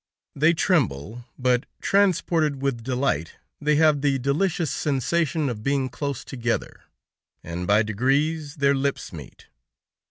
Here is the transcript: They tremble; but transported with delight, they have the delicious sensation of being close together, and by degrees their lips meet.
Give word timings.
They 0.35 0.53
tremble; 0.53 1.25
but 1.37 1.67
transported 1.79 2.59
with 2.59 2.81
delight, 2.83 3.33
they 3.61 3.75
have 3.75 4.01
the 4.01 4.17
delicious 4.17 4.71
sensation 4.71 5.47
of 5.47 5.61
being 5.61 5.89
close 5.89 6.25
together, 6.25 6.81
and 7.43 7.67
by 7.67 7.83
degrees 7.83 8.55
their 8.55 8.73
lips 8.73 9.13
meet. 9.13 9.45